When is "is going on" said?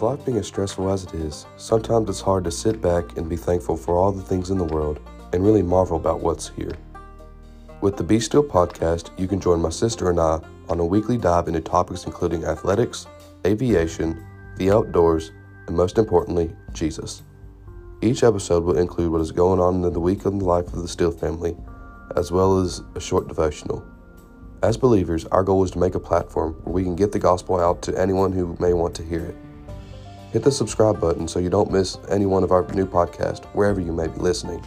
19.20-19.84